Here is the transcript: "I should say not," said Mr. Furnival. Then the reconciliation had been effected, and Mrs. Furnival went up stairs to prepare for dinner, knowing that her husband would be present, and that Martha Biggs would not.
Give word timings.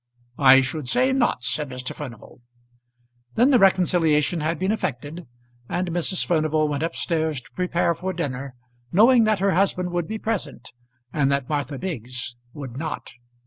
"I 0.39 0.61
should 0.61 0.89
say 0.89 1.11
not," 1.13 1.43
said 1.43 1.69
Mr. 1.69 1.93
Furnival. 1.93 2.41
Then 3.35 3.51
the 3.51 3.59
reconciliation 3.59 4.39
had 4.39 4.57
been 4.57 4.71
effected, 4.71 5.27
and 5.69 5.91
Mrs. 5.91 6.25
Furnival 6.25 6.67
went 6.67 6.81
up 6.81 6.95
stairs 6.95 7.39
to 7.41 7.51
prepare 7.51 7.93
for 7.93 8.11
dinner, 8.11 8.55
knowing 8.91 9.25
that 9.25 9.37
her 9.41 9.51
husband 9.51 9.91
would 9.91 10.07
be 10.07 10.17
present, 10.17 10.71
and 11.13 11.31
that 11.31 11.47
Martha 11.49 11.77
Biggs 11.77 12.35
would 12.51 12.77
not. 12.77 13.11